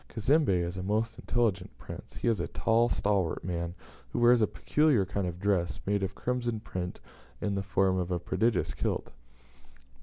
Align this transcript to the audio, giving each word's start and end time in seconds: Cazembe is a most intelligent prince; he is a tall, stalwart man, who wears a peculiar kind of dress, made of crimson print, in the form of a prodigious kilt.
Cazembe 0.09 0.63
is 0.65 0.77
a 0.77 0.81
most 0.81 1.19
intelligent 1.19 1.77
prince; 1.77 2.15
he 2.15 2.27
is 2.27 2.39
a 2.39 2.47
tall, 2.47 2.89
stalwart 2.89 3.43
man, 3.43 3.75
who 4.09 4.17
wears 4.17 4.41
a 4.41 4.47
peculiar 4.47 5.05
kind 5.05 5.27
of 5.27 5.39
dress, 5.39 5.79
made 5.85 6.01
of 6.01 6.15
crimson 6.15 6.59
print, 6.59 6.99
in 7.39 7.53
the 7.53 7.61
form 7.61 7.99
of 7.99 8.09
a 8.09 8.17
prodigious 8.19 8.73
kilt. 8.73 9.11